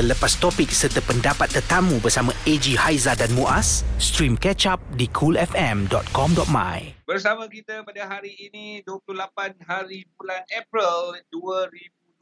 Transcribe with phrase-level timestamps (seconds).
[0.00, 3.84] terlepas topik serta pendapat tetamu bersama AG Haiza dan Muaz?
[4.00, 7.04] Stream catch up di coolfm.com.my.
[7.04, 12.16] Bersama kita pada hari ini 28 hari bulan April 2020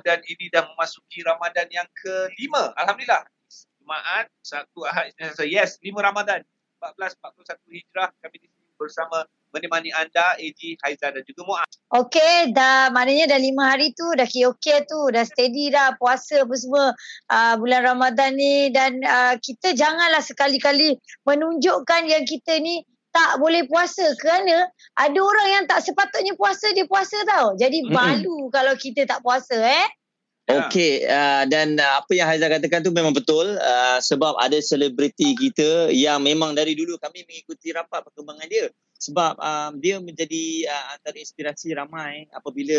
[0.00, 2.72] dan ini dah memasuki Ramadan yang kelima.
[2.80, 3.28] Alhamdulillah.
[3.76, 5.12] Jumaat, Sabtu, Ahad,
[5.44, 6.40] Yes, lima Ramadan.
[6.80, 11.70] 1441 Hijrah kami di sini bersama menemani anda AG Haizan dan juga Muaz.
[11.90, 16.54] Okey, dah maknanya dah lima hari tu dah okey tu, dah steady dah puasa apa
[16.54, 16.94] semua
[17.30, 23.66] uh, bulan Ramadan ni dan uh, kita janganlah sekali-kali menunjukkan yang kita ni tak boleh
[23.66, 27.58] puasa kerana ada orang yang tak sepatutnya puasa dia puasa tau.
[27.58, 28.54] Jadi malu mm-hmm.
[28.54, 29.88] kalau kita tak puasa eh.
[30.50, 30.66] Ya.
[30.66, 35.38] Okey uh, dan uh, apa yang Haizal katakan tu memang betul uh, sebab ada selebriti
[35.38, 38.66] kita yang memang dari dulu kami mengikuti rapat perkembangan dia
[39.00, 42.78] sebab um, dia menjadi uh, antara inspirasi ramai apabila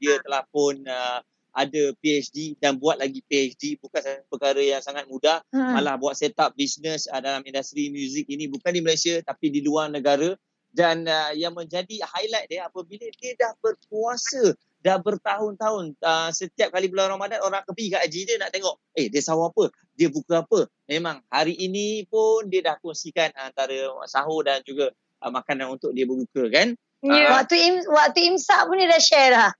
[0.00, 1.20] dia telah pun uh,
[1.52, 4.00] ada PhD dan buat lagi PhD bukan
[4.32, 5.44] perkara yang sangat mudah.
[5.52, 5.76] Hmm.
[5.76, 8.48] malah buat set up bisnes uh, dalam industri muzik ini.
[8.48, 10.32] Bukan di Malaysia tapi di luar negara.
[10.68, 16.86] Dan uh, yang menjadi highlight dia apabila dia dah berpuasa dah bertahun-tahun uh, setiap kali
[16.86, 19.74] bulan Ramadan orang akan pergi kat haji dia nak tengok eh dia sahur apa?
[19.98, 20.70] Dia buka apa?
[20.86, 26.04] Memang hari ini pun dia dah kongsikan antara sahur dan juga uh, makanan untuk dia
[26.04, 26.68] berbuka kan
[27.02, 27.26] ya yeah.
[27.30, 29.50] uh, waktu im waktu imsak pun dia dah share dah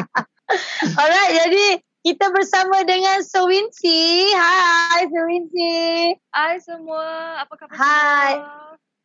[1.00, 1.66] alright jadi
[2.00, 4.32] kita bersama dengan Sowinsi.
[4.32, 6.16] Hai Sowinsi.
[6.32, 7.36] Hai semua.
[7.44, 8.32] Apa khabar Hai.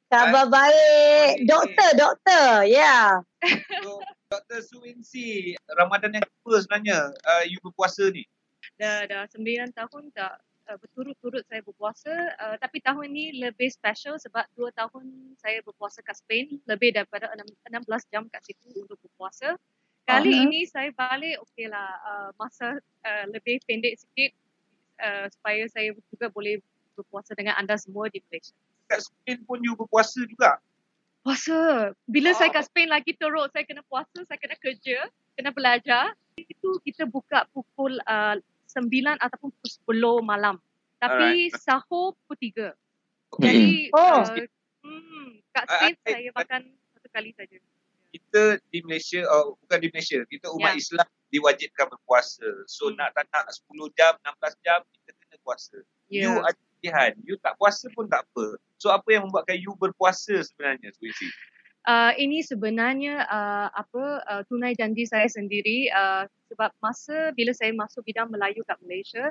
[0.08, 1.44] Khabar baik.
[1.44, 2.64] Doktor, doktor.
[2.64, 3.20] Ya.
[3.20, 4.00] Yeah.
[4.32, 4.60] Dr.
[4.64, 8.24] Suwinsi, Ramadan yang apa sebenarnya uh, you berpuasa ni?
[8.80, 9.44] Dah dah 9
[9.76, 15.04] tahun tak uh, berturut-turut saya berpuasa uh, tapi tahun ni lebih special sebab 2 tahun
[15.40, 19.58] saya berpuasa kat Spain lebih daripada 6, 16 jam kat situ untuk berpuasa.
[20.06, 20.46] Kali uh-huh.
[20.46, 24.32] ini saya balik okeylah uh, masa uh, lebih pendek sikit
[25.02, 26.62] uh, supaya saya juga boleh
[26.94, 28.54] berpuasa dengan anda semua di Malaysia.
[28.86, 30.62] Kat Spain pun you berpuasa juga?
[31.26, 31.90] puasa.
[32.06, 32.38] Bila oh.
[32.38, 36.14] saya kat Spain lagi teruk, saya kena puasa, saya kena kerja, kena belajar.
[36.38, 38.38] Itu kita buka pukul uh,
[38.68, 40.56] 9 ataupun pukul 10 malam.
[41.00, 41.62] Tapi Alright.
[41.62, 42.74] sahur pukul 3.
[43.42, 44.24] Jadi, oh.
[44.24, 44.26] uh,
[44.86, 46.62] hmm, kat Spain uh, saya makan
[46.96, 47.58] satu kali saja.
[48.16, 50.82] Kita di Malaysia, oh, bukan di Malaysia, kita umat yeah.
[50.82, 52.48] Islam diwajibkan berpuasa.
[52.70, 52.96] So hmm.
[52.96, 55.78] nak tak nak 10 jam, 16 jam, kita kena puasa.
[56.08, 56.32] Yeah.
[56.32, 57.12] You ada pilihan.
[57.26, 58.56] You tak puasa pun tak apa.
[58.80, 61.28] So apa yang membuatkan you berpuasa sebenarnya Suisi?
[61.86, 67.78] Uh, ini sebenarnya uh, apa uh, tunai janji saya sendiri uh, sebab masa bila saya
[67.78, 69.30] masuk bidang Melayu kat Malaysia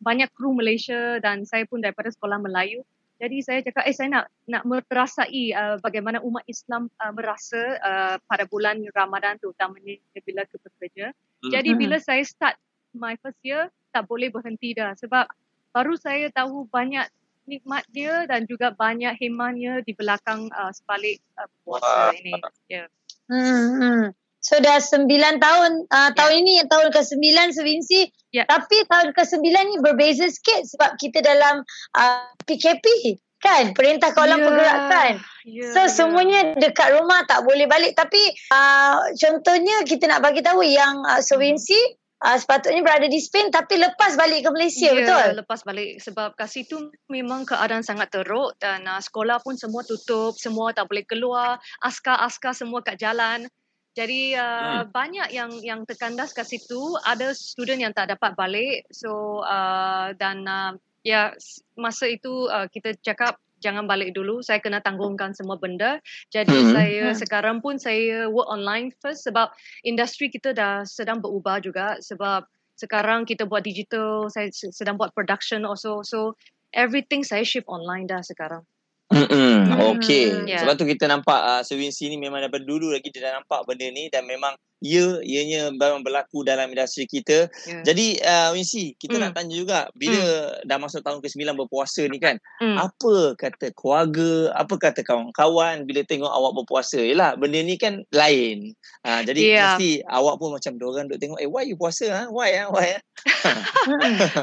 [0.00, 2.86] banyak kru Malaysia dan saya pun daripada sekolah Melayu.
[3.20, 8.16] Jadi saya cakap eh saya nak nak merasai uh, bagaimana umat Islam uh, merasa uh,
[8.24, 11.52] pada bulan Ramadan terutamanya bila kita bekerja hmm.
[11.52, 12.56] jadi bila saya start
[12.96, 15.28] my first year tak boleh berhenti dah sebab
[15.76, 17.04] baru saya tahu banyak
[17.50, 22.38] nikmat dia dan juga banyak hemahnya di belakang uh, sebalik uh, puasa ini.
[22.70, 22.86] Yeah.
[23.26, 24.04] Hmm, hmm.
[24.40, 26.10] So dah sembilan tahun, uh, yeah.
[26.14, 28.06] tahun ini tahun ke sembilan Sevinci.
[28.30, 28.46] Yeah.
[28.46, 31.66] Tapi tahun ke sembilan ni berbeza sikit sebab kita dalam
[31.98, 34.46] uh, PKP kan perintah kawalan yeah.
[34.46, 35.12] pergerakan
[35.48, 35.88] yeah, so yeah.
[35.88, 38.20] semuanya dekat rumah tak boleh balik tapi
[38.52, 43.80] uh, contohnya kita nak bagi tahu yang uh, Sovinsi uh, sepatutnya berada di Spain tapi
[43.80, 45.44] lepas balik ke Malaysia yeah, betul?
[45.44, 50.36] lepas balik sebab kat situ memang keadaan sangat teruk dan uh, sekolah pun semua tutup,
[50.36, 53.48] semua tak boleh keluar, askar-askar semua kat jalan.
[53.90, 54.94] Jadi uh, hmm.
[54.94, 58.86] banyak yang yang terkandas kat situ, ada student yang tak dapat balik.
[58.94, 61.34] So uh, dan uh, ya
[61.74, 66.00] masa itu uh, kita cakap jangan balik dulu saya kena tanggungkan semua benda
[66.32, 66.72] jadi hmm.
[66.72, 67.18] saya hmm.
[67.20, 69.52] sekarang pun saya work online first sebab
[69.84, 72.44] industri kita dah sedang berubah juga sebab
[72.80, 76.34] sekarang kita buat digital saya sedang buat production also so
[76.72, 78.64] everything saya shift online dah sekarang
[79.10, 80.30] Hmm, okay.
[80.46, 80.62] Yeah.
[80.62, 83.90] Sebab tu kita nampak uh, Sewinsi ni memang daripada dulu lagi dia dah nampak benda
[83.90, 87.52] ni dan memang ya ianya memang berlaku dalam industri kita.
[87.68, 87.84] Yeah.
[87.84, 89.22] Jadi uh, Winsi, kita mm.
[89.22, 90.66] nak tanya juga bila mm.
[90.66, 92.76] dah masuk tahun ke-9 berpuasa ni kan, mm.
[92.80, 96.98] apa kata keluarga, apa kata kawan-kawan bila tengok awak berpuasa?
[97.00, 98.72] Yalah, benda ni kan lain.
[99.04, 99.76] Uh, jadi yeah.
[99.76, 102.26] mesti awak pun macam orang duk tengok, eh why you puasa ah?
[102.32, 102.72] Why ah?
[102.72, 103.02] Why ah?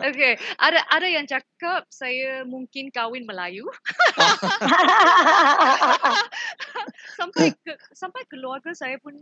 [0.05, 3.65] okay, ada ada yang cakap saya mungkin kahwin Melayu.
[7.17, 9.17] sampai ke, sampai keluarga saya pun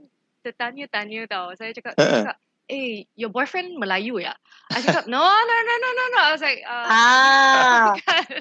[0.46, 1.58] tertanya-tanya tau.
[1.58, 2.30] Saya cakap, uh-uh.
[2.30, 2.38] cakap
[2.70, 4.38] eh, your boyfriend Melayu ya?
[4.70, 6.20] I cakap, no, no, no, no, no, no.
[6.22, 7.94] I was like, uh, ah.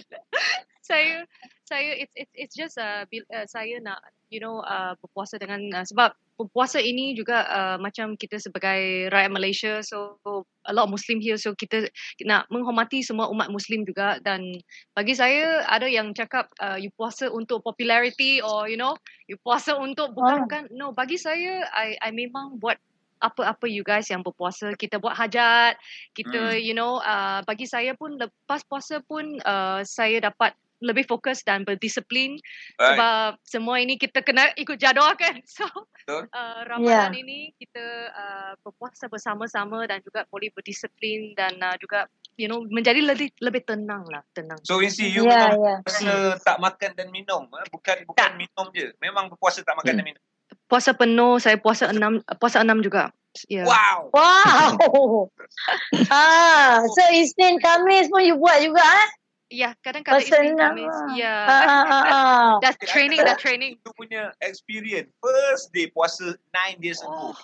[0.89, 1.25] saya,
[1.65, 5.85] saya it's it's it's just uh, uh saya nak you know uh, berpuasa dengan uh,
[5.85, 10.19] sebab berpuasa ini juga uh, macam kita sebagai rakyat Malaysia so
[10.67, 11.87] a lot of Muslim here so kita
[12.27, 14.19] nak menghormati semua umat Muslim juga.
[14.23, 14.59] Dan
[14.99, 18.99] bagi saya ada yang cakap uh, you puasa untuk popularity or you know
[19.31, 22.77] you puasa untuk bukan bukan no bagi saya I I memang buat
[23.23, 24.75] apa-apa you guys yang berpuasa.
[24.77, 25.79] Kita buat hajat
[26.13, 26.61] kita hmm.
[26.61, 30.53] you know uh, bagi saya pun lepas puasa pun uh, saya dapat
[30.85, 32.37] lebih fokus dan berdisiplin
[32.77, 32.95] right.
[32.95, 35.65] sebab semua ini kita kena ikut jadual kan so
[36.13, 37.23] uh, Ramadan yeah.
[37.25, 42.05] ini kita uh, berpuasa bersama-sama dan juga boleh berdisiplin dan uh, juga
[42.37, 45.79] you know menjadi lebih lebih tenang lah tenang so Wincy you yeah, memang yeah.
[45.81, 46.13] puasa
[46.45, 47.67] tak makan dan minum eh?
[47.73, 48.37] bukan bukan tak.
[48.37, 49.99] minum je memang berpuasa tak makan hmm.
[49.99, 50.23] dan minum
[50.69, 53.09] puasa penuh saya puasa enam puasa enam juga
[53.51, 53.67] Yeah.
[53.67, 54.15] Wow.
[54.15, 54.71] Wow.
[56.15, 59.09] ah, so Isnin Kamis pun you buat juga eh?
[59.55, 60.97] Ya, kadang-kadang Isnin Kamis.
[61.15, 61.47] Ya.
[61.47, 62.51] Ah, ah, ah, ah.
[62.59, 63.79] dah training, dah training.
[63.79, 65.07] Itu punya experience.
[65.23, 67.31] First day puasa 9 days ago.
[67.31, 67.35] Oh.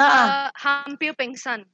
[0.00, 1.68] Uh, hampir pengsan.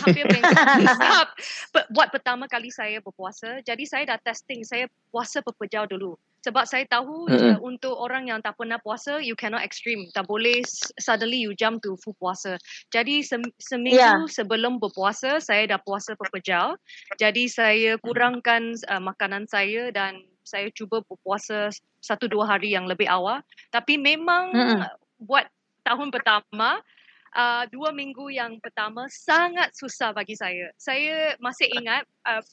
[0.00, 0.88] hampir pengsan.
[1.68, 3.60] Sebab buat pertama kali saya berpuasa.
[3.60, 4.64] Jadi saya dah testing.
[4.64, 6.16] Saya puasa berpejau dulu.
[6.44, 7.56] Sebab saya tahu mm-hmm.
[7.56, 10.04] uh, untuk orang yang tak pernah puasa, you cannot extreme.
[10.12, 10.60] Tak boleh
[11.00, 12.60] suddenly you jump to full puasa.
[12.92, 14.28] Jadi sem- seminggu yeah.
[14.28, 16.76] sebelum berpuasa, saya dah puasa pepejal.
[17.16, 21.72] Jadi saya kurangkan uh, makanan saya dan saya cuba berpuasa
[22.04, 23.40] satu dua hari yang lebih awal.
[23.72, 25.24] Tapi memang mm-hmm.
[25.24, 25.48] buat
[25.80, 26.84] tahun pertama,
[27.32, 30.68] uh, dua minggu yang pertama sangat susah bagi saya.
[30.76, 32.44] Saya masih ingat uh,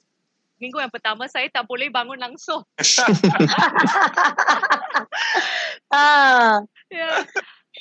[0.62, 2.62] minggu yang pertama saya tak boleh bangun langsung.
[5.92, 6.62] ah.
[6.94, 7.26] Ya.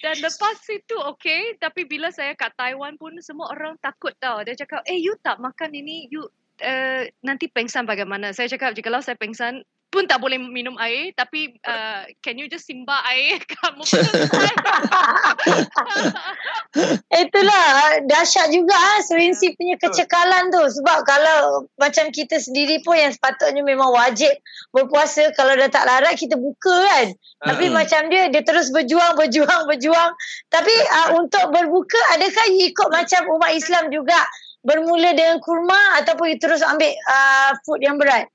[0.00, 1.60] Dan lepas itu okay.
[1.60, 4.40] Tapi bila saya kat Taiwan pun semua orang takut tau.
[4.40, 6.24] Dia cakap, eh you tak makan ini, you
[6.64, 8.32] uh, nanti pengsan bagaimana?
[8.32, 9.60] Saya cakap, jika saya pengsan,
[9.90, 13.98] pun tak boleh minum air tapi uh, can you just simba air kat muka
[17.26, 20.62] itulah dahsyat juga ah Serinsi punya kecekalan tu.
[20.80, 24.30] Sebab kalau macam kita sendiri pun yang sepatutnya memang wajib
[24.70, 27.06] berpuasa kalau dah tak larat kita buka kan.
[27.42, 27.76] Tapi uh-huh.
[27.76, 30.10] macam dia dia terus berjuang berjuang berjuang.
[30.52, 34.18] Tapi uh, untuk berbuka adakah ikut macam umat Islam juga?
[34.60, 38.28] Bermula dengan kurma ataupun terus ambil uh, food yang berat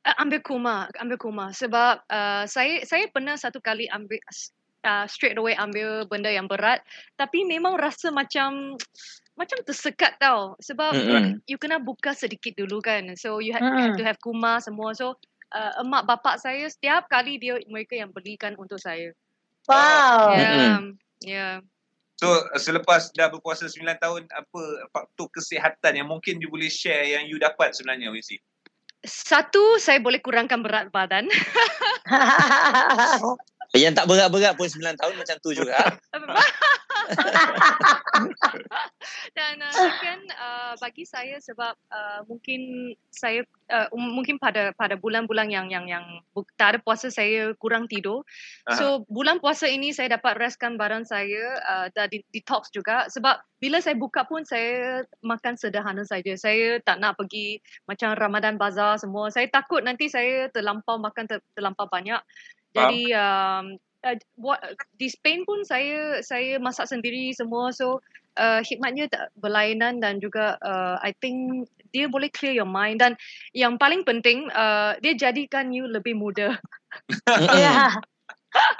[0.00, 4.16] ambil kuma, ambil kuma sebab uh, saya saya pernah satu kali ambil
[4.84, 6.80] uh, straight away ambil benda yang berat
[7.20, 8.76] tapi memang rasa macam
[9.38, 11.48] macam tersekat tau sebab mm-hmm.
[11.48, 13.72] you kena buka sedikit dulu kan so you have, mm.
[13.72, 15.16] you have to have kuma semua so
[15.56, 19.16] uh, emak bapak saya setiap kali dia mereka yang belikan untuk saya
[19.64, 20.86] wow yeah mm-hmm.
[21.24, 21.56] yeah
[22.20, 24.62] So selepas dah berpuasa 9 tahun apa
[24.92, 28.44] faktor kesihatan yang mungkin you boleh share yang you dapat sebenarnya Wincy?
[29.00, 31.24] Satu, saya boleh kurangkan berat badan.
[33.72, 35.78] Yang tak berat-berat pun 9 tahun macam tu juga.
[39.36, 43.42] Dan uh, second, uh, bagi saya sebab uh, mungkin saya
[43.72, 46.04] uh, mungkin pada pada bulan-bulan yang yang yang
[46.58, 48.22] tak ada puasa saya kurang tidur.
[48.22, 48.76] Uh-huh.
[48.76, 53.80] So bulan puasa ini saya dapat restkan badan saya uh, dan detox juga sebab bila
[53.84, 56.32] saya buka pun saya makan sederhana saja.
[56.36, 59.28] Saya tak nak pergi macam Ramadan bazar semua.
[59.28, 62.20] Saya takut nanti saya terlampau makan ter, terlampau banyak.
[62.70, 63.76] Jadi um,
[64.06, 64.60] uh, buat
[64.96, 68.00] di Spain pun saya saya masak sendiri semua so
[68.38, 73.18] uh, hikmatnya tak berlainan dan juga uh, I think dia boleh clear your mind dan
[73.50, 76.54] yang paling penting uh, dia jadikan you lebih muda.
[77.58, 77.90] yeah.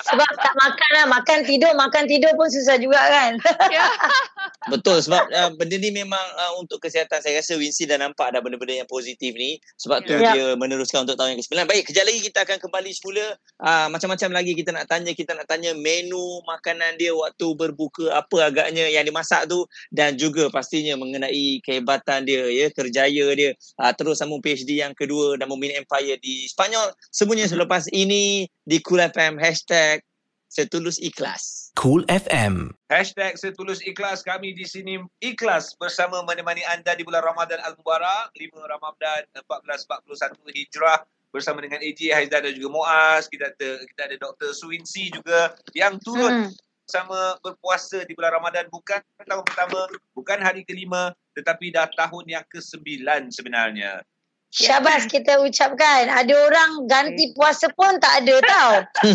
[0.02, 1.06] Sebab tak makan lah.
[1.06, 3.38] Makan tidur, makan tidur pun susah juga kan.
[3.70, 3.86] Ya.
[4.68, 5.00] Betul.
[5.00, 7.24] Sebab uh, benda ni memang uh, untuk kesihatan.
[7.24, 9.56] Saya rasa Wincy dah nampak ada benda-benda yang positif ni.
[9.80, 10.36] Sebab tu yeah.
[10.36, 11.64] dia meneruskan untuk tahun yang ke-9.
[11.64, 13.26] Baik, kejap lagi kita akan kembali semula.
[13.56, 15.16] Uh, macam-macam lagi kita nak tanya.
[15.16, 18.12] Kita nak tanya menu makanan dia waktu berbuka.
[18.12, 19.64] Apa agaknya yang dimasak tu.
[19.88, 22.44] Dan juga pastinya mengenai kehebatan dia.
[22.52, 23.56] ya Kerjaya dia.
[23.80, 26.92] Uh, terus sambung PhD yang kedua dan membina empire di Spanyol.
[27.08, 29.40] Semuanya selepas ini di Cool FM.
[29.40, 30.04] Hashtag
[30.50, 31.70] Setulus Ikhlas.
[31.78, 32.74] Cool FM.
[32.90, 34.26] Hashtag Setulus Ikhlas.
[34.26, 38.34] Kami di sini ikhlas bersama menemani anda di bulan Ramadan Al-Mubarak.
[38.34, 41.06] 5 Ramadan 1441 Hijrah.
[41.30, 43.30] Bersama dengan AJ Haizah dan juga Muaz.
[43.30, 44.50] Kita ada, kita ada Dr.
[44.50, 46.50] Suwinsi juga yang turut hmm.
[46.90, 48.66] sama berpuasa di bulan Ramadan.
[48.74, 49.86] Bukan tahun pertama,
[50.18, 51.14] bukan hari kelima.
[51.38, 54.02] Tetapi dah tahun yang ke-9 sebenarnya.
[54.50, 56.10] Syabas kita ucapkan.
[56.10, 58.72] Ada orang ganti puasa pun tak ada tau.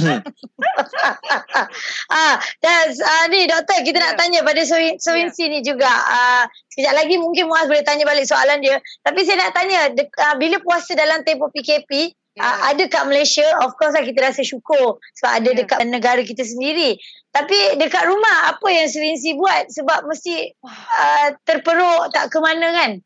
[2.16, 4.18] ah, dan uh, ni doktor kita nak ya.
[4.18, 5.52] tanya pada Sowinsi yeah.
[5.52, 5.92] ni juga.
[5.92, 8.80] Uh, sekejap lagi mungkin Muaz boleh tanya balik soalan dia.
[9.04, 12.52] Tapi saya nak tanya uh, bila puasa dalam tempoh PKP Yeah.
[12.52, 15.58] Uh, ada kat Malaysia, of course lah kita rasa syukur sebab ada yeah.
[15.64, 17.00] dekat negara kita sendiri.
[17.32, 19.72] Tapi dekat rumah, apa yang Selinsi buat?
[19.72, 23.00] Sebab mesti uh, terperuk tak ke mana kan?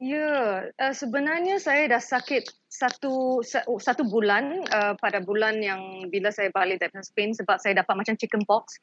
[0.00, 0.48] Ya, yeah.
[0.80, 6.48] uh, sebenarnya saya dah sakit satu oh, satu bulan uh, pada bulan yang bila saya
[6.56, 8.80] balik dari Spain sebab saya dapat macam chicken pox.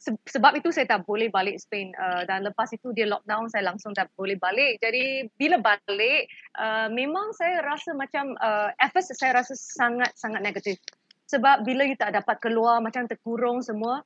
[0.00, 3.68] Se- sebab itu saya tak boleh balik Spain uh, dan lepas itu dia lockdown saya
[3.68, 4.80] langsung tak boleh balik.
[4.80, 10.40] Jadi bila balik uh, memang saya rasa macam uh, at first saya rasa sangat sangat
[10.40, 10.80] negatif.
[11.28, 14.00] Sebab bila you tak dapat keluar macam terkurung semua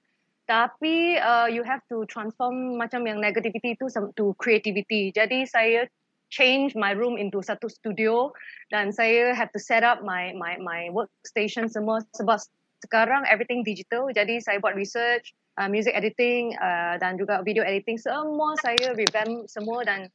[0.49, 3.87] tapi uh, you have to transform macam yang negativity itu
[4.17, 5.13] to creativity.
[5.13, 5.85] Jadi saya
[6.29, 8.33] change my room into satu studio
[8.69, 12.41] dan saya have to set up my my my workstation semua sebab
[12.85, 14.07] sekarang everything digital.
[14.13, 17.99] Jadi saya buat research uh, music editing uh, dan juga video editing.
[17.99, 20.07] Semua saya revamp semua dan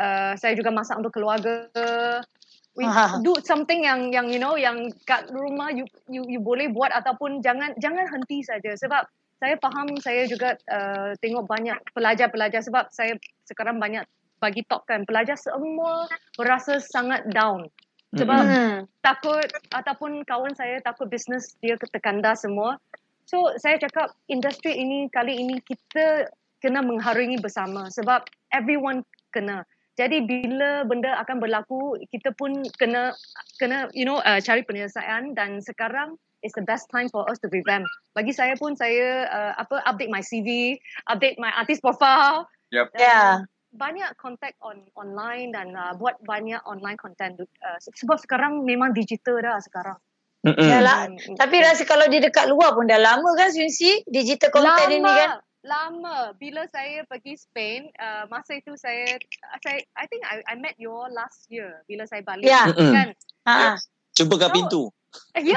[0.00, 1.68] uh, saya juga masak untuk keluarga.
[2.76, 2.84] We
[3.26, 7.44] do something yang yang you know yang kat rumah you you you boleh buat ataupun
[7.44, 8.72] jangan jangan henti saja.
[8.76, 9.04] Sebab
[9.36, 14.08] saya faham saya juga uh, tengok banyak pelajar-pelajar sebab saya sekarang banyak
[14.38, 17.68] bagi top kan pelajar semua berasa sangat down.
[18.16, 18.74] Sebab mm-hmm.
[19.04, 22.80] takut ataupun kawan saya takut bisnes dia ketekanda semua.
[23.26, 26.30] So saya cakap industri ini kali ini kita
[26.62, 28.24] kena mengharungi bersama sebab
[28.54, 29.02] everyone
[29.34, 29.66] kena.
[29.96, 33.16] Jadi bila benda akan berlaku kita pun kena
[33.58, 37.50] kena you know uh, cari penyelesaian dan sekarang is the best time for us to
[37.50, 37.84] revamp.
[38.14, 40.78] Bagi saya pun saya uh, apa update my CV
[41.10, 42.46] update my artist profile.
[42.70, 42.98] Yep.
[42.98, 48.96] yeah banyak contact on online dan uh, buat banyak online content uh, sebab sekarang memang
[48.96, 50.00] digital dah sekarang.
[50.46, 51.34] Yalah, hmm.
[51.34, 54.98] tapi rasa kalau di dekat luar pun dah lama kan Swinsi digital content lama.
[54.98, 55.30] ini kan?
[55.66, 56.18] Lama.
[56.38, 59.18] Bila saya pergi Spain, uh, masa itu saya
[59.58, 62.70] saya I think I I met you all last year bila saya balik yeah.
[62.70, 63.08] kan.
[63.50, 63.74] Ha.
[64.14, 64.82] Cuba kat so, pintu.
[65.40, 65.56] Ya.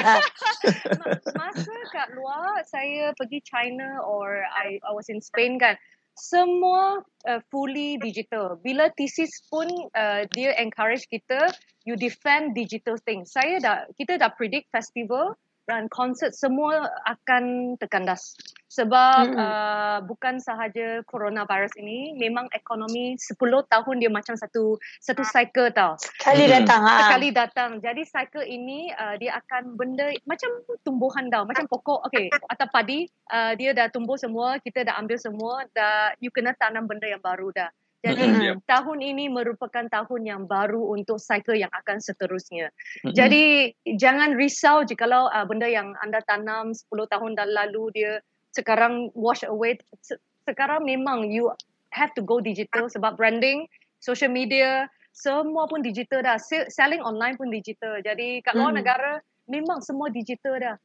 [1.40, 5.80] masa kat luar saya pergi China or I I was in Spain kan
[6.16, 8.58] semua uh, fully digital.
[8.60, 11.50] Bila thesis pun uh, dia encourage kita
[11.88, 13.32] you defend digital things.
[13.32, 15.36] Saya dah kita dah predict festival
[15.70, 18.34] dan konsert semua akan terkandas.
[18.70, 19.38] Sebab hmm.
[19.38, 23.34] uh, bukan sahaja coronavirus ini, memang ekonomi 10
[23.66, 25.98] tahun dia macam satu satu cycle tau.
[25.98, 26.54] Sekali hmm.
[26.54, 26.82] datang.
[26.86, 26.94] Ha.
[27.06, 27.70] Sekali datang.
[27.82, 30.50] Jadi cycle ini uh, dia akan benda macam
[30.86, 31.42] tumbuhan tau.
[31.46, 36.14] Macam pokok, okay, atau padi, uh, dia dah tumbuh semua, kita dah ambil semua, dah
[36.22, 37.70] you kena tanam benda yang baru dah.
[38.00, 38.64] Jadi mm-hmm.
[38.64, 42.72] tahun ini merupakan tahun yang baru untuk cycle yang akan seterusnya.
[42.72, 43.12] Mm-hmm.
[43.12, 43.44] Jadi
[44.00, 48.12] jangan risau jika uh, benda yang anda tanam 10 tahun dah lalu dia
[48.56, 49.76] sekarang wash away.
[50.48, 51.52] Sekarang memang you
[51.92, 53.68] have to go digital sebab branding,
[54.00, 56.40] social media, semua pun digital dah.
[56.72, 58.00] Selling online pun digital.
[58.00, 58.78] Jadi kat luar mm.
[58.80, 59.12] negara
[59.44, 60.76] memang semua digital dah.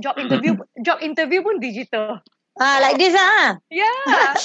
[0.00, 2.24] Job interview job interview pun digital.
[2.60, 3.56] Ah, like this ah.
[3.72, 4.36] Yeah.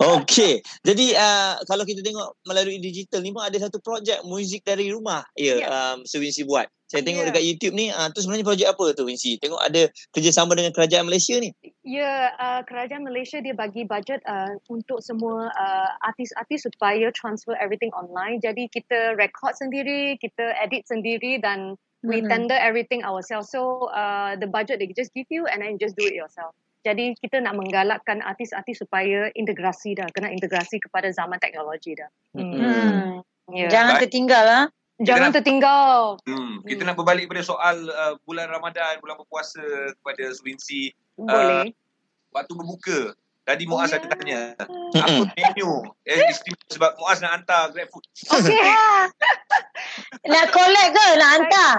[0.00, 0.64] okay.
[0.80, 5.28] Jadi uh, kalau kita tengok melalui digital ni pun ada satu projek muzik dari rumah.
[5.36, 5.68] Ya, yeah, yeah.
[5.92, 6.64] um, so Wincy buat.
[6.88, 7.28] Saya tengok yeah.
[7.32, 9.36] dekat YouTube ni, uh, tu sebenarnya projek apa tu Wincy?
[9.44, 11.52] Tengok ada kerjasama dengan kerajaan Malaysia ni.
[11.84, 17.52] Ya, yeah, uh, kerajaan Malaysia dia bagi budget uh, untuk semua uh, artis-artis supaya transfer
[17.60, 18.40] everything online.
[18.40, 22.28] Jadi kita record sendiri, kita edit sendiri dan we mm-hmm.
[22.28, 23.48] tender everything ourselves.
[23.48, 26.52] So uh, the budget they just give you and then just do it yourself.
[26.84, 32.12] Jadi kita nak menggalakkan artis-artis supaya integrasi dah, kena integrasi kepada zaman teknologi dah.
[32.36, 32.60] Mm-hmm.
[32.60, 33.24] Hmm.
[33.48, 33.72] Yeah.
[33.72, 34.64] Jangan tertinggal lah.
[35.00, 36.20] Jangan kita tertinggal.
[36.28, 36.60] Hmm.
[36.62, 36.88] Kita hmm.
[36.92, 39.64] nak berbalik pada soal uh, bulan Ramadan, bulan berpuasa
[39.96, 40.92] kepada Swinsi.
[41.18, 41.72] Boleh.
[41.72, 42.98] Uh, waktu berbuka,
[43.44, 44.00] Tadi Muaz yeah.
[44.00, 48.00] ada tanya, apa menu eh, istimewa sebab Muaz nak hantar grab food.
[48.24, 48.56] Okay.
[50.32, 51.72] nak collect ke nak hantar?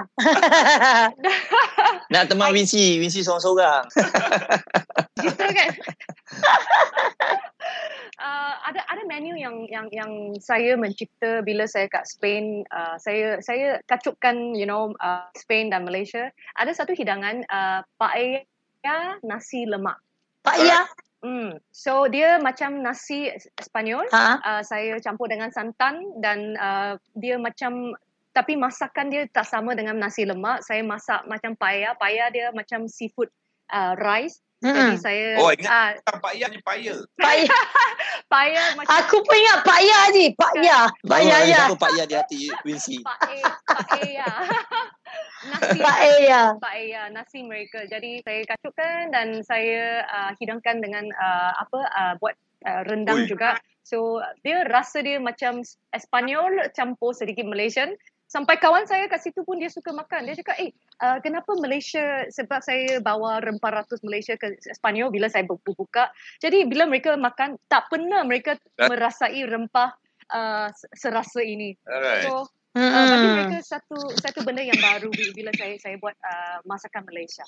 [2.14, 3.82] nak teman Wincy, Wincy seorang-seorang.
[5.26, 5.70] gitu kan?
[8.22, 12.62] uh, ada ada menu yang yang yang saya mencipta bila saya kat Spain.
[12.70, 16.30] Uh, saya saya kacupkan you know uh, Spain dan Malaysia.
[16.54, 19.98] Ada satu hidangan uh, paella nasi lemak.
[20.46, 20.86] Paella?
[21.26, 21.58] Hmm.
[21.74, 24.06] So dia macam nasi Spanyol.
[24.14, 24.38] Ha?
[24.46, 27.98] Uh, saya campur dengan santan dan uh, dia macam
[28.30, 30.62] tapi masakan dia tak sama dengan nasi lemak.
[30.62, 31.98] Saya masak macam paya.
[31.98, 33.26] Paya dia macam seafood
[33.74, 34.38] uh, rice.
[34.62, 34.72] Hmm.
[34.72, 36.94] Jadi saya Oh ingat uh, paya ni paya.
[37.18, 37.44] Paya.
[38.32, 40.32] paya macam Aku pun ingat paya ni.
[40.32, 40.88] Paya.
[41.02, 41.68] Paya ya.
[41.68, 43.02] Aku paya di hati Wincy.
[43.02, 43.50] Paya.
[43.66, 44.30] Paya.
[45.46, 46.42] Nasi paella.
[46.58, 47.86] Paella nasi mereka.
[47.86, 52.34] Jadi saya kacupkan dan saya uh, hidangkan dengan uh, apa uh, buat
[52.66, 53.30] uh, rendang Ui.
[53.30, 53.56] juga.
[53.86, 55.62] So dia rasa dia macam
[55.94, 57.94] Espanyol campur sedikit Malaysian.
[58.26, 60.26] sampai kawan saya kat situ pun dia suka makan.
[60.26, 65.30] Dia cakap, eh uh, kenapa Malaysia, sebab saya bawa rempah ratus Malaysia ke Sepanyol bila
[65.30, 66.10] saya buka.
[66.42, 69.94] Jadi bila mereka makan, tak pernah mereka merasai rempah
[70.34, 71.78] uh, serasa ini.
[71.86, 72.26] Alright.
[72.26, 77.02] So, uh, bagi mereka satu satu benda yang baru bila saya saya buat uh, masakan
[77.08, 77.42] Malaysia.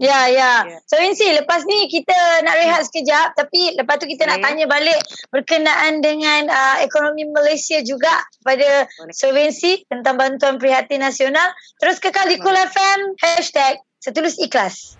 [0.00, 0.64] Ya, ya.
[0.64, 0.80] Yeah.
[0.88, 4.30] So Wincy, lepas ni kita nak rehat sekejap tapi lepas tu kita okay.
[4.34, 4.98] nak tanya balik
[5.28, 8.10] berkenaan dengan uh, ekonomi Malaysia juga
[8.40, 11.52] pada Sir Wincy tentang bantuan prihatin nasional.
[11.76, 14.96] Terus kekal di Cool FM, hashtag setulus ikhlas.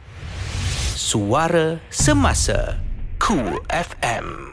[0.95, 2.79] Suara Semasa
[3.19, 4.52] Cool FM.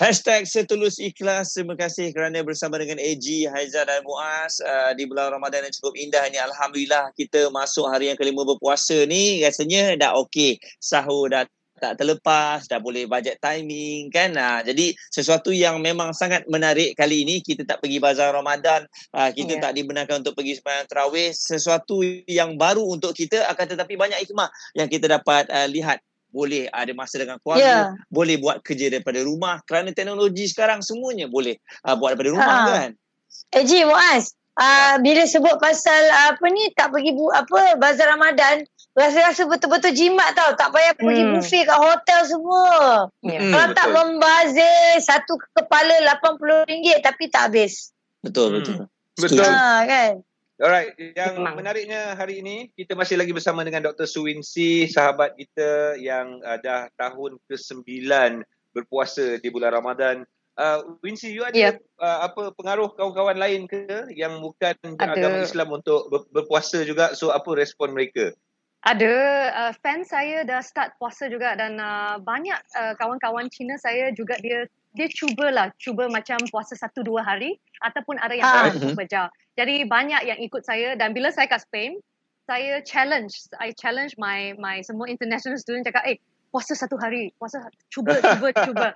[0.00, 1.52] Hashtag setulus ikhlas.
[1.52, 3.20] Terima kasih kerana bersama dengan AG,
[3.52, 6.40] Haizah dan Muaz uh, di bulan Ramadan yang cukup indah ini.
[6.40, 10.56] Alhamdulillah kita masuk hari yang kelima berpuasa ni rasanya dah okey.
[10.80, 11.44] Sahur dah
[11.76, 14.32] tak terlepas, dah boleh budget timing kan.
[14.40, 19.28] Uh, jadi sesuatu yang memang sangat menarik kali ini kita tak pergi bazar Ramadan, uh,
[19.36, 19.68] kita yeah.
[19.68, 21.28] tak dibenarkan untuk pergi sembahyang tarawih.
[21.36, 24.48] Sesuatu yang baru untuk kita akan tetapi banyak hikmah
[24.80, 27.86] yang kita dapat uh, lihat boleh ada masa dengan keluarga, yeah.
[28.10, 32.66] boleh buat kerja daripada rumah kerana teknologi sekarang semuanya boleh uh, buat daripada rumah ha.
[32.70, 32.90] kan.
[33.54, 35.02] Eji Muaz, uh, ya.
[35.02, 38.62] bila sebut pasal uh, apa ni tak pergi bu, apa bazar Ramadan,
[38.94, 41.02] rasa-rasa betul-betul jimat tau, tak payah hmm.
[41.02, 42.70] pergi buffet kat hotel semua.
[43.22, 43.40] Yeah.
[43.42, 43.78] Hmm, Kalau betul.
[43.78, 47.90] tak membazir satu kepala RM80 tapi tak habis.
[48.22, 48.56] Betul, hmm.
[48.62, 48.76] betul.
[49.20, 49.44] Betul.
[49.44, 50.12] Ha, kan?
[50.60, 51.56] Alright, yang Memang.
[51.56, 54.04] menariknya hari ini kita masih lagi bersama dengan Dr.
[54.04, 57.88] Suwinsi, sahabat kita yang uh, dah tahun ke-9
[58.76, 60.28] berpuasa di bulan Ramadan.
[60.60, 61.80] Uh, Winsi, you ada yep.
[61.96, 65.16] uh, apa pengaruh kawan-kawan lain ke yang bukan ada.
[65.16, 67.16] agama Islam untuk ber- berpuasa juga?
[67.16, 68.36] So apa respon mereka?
[68.84, 69.12] Ada
[69.56, 74.36] uh, fan saya dah start puasa juga dan uh, banyak uh, kawan-kawan Cina saya juga
[74.44, 78.70] dia dia cubalah cuba macam puasa satu dua hari ataupun ada yang ha.
[78.74, 79.30] bekerja.
[79.54, 82.02] Jadi banyak yang ikut saya dan bila saya kat Spain,
[82.50, 86.18] saya challenge, I challenge my my semua international student cakap, eh
[86.50, 87.62] puasa satu hari, puasa
[87.94, 88.88] cuba cuba cuba.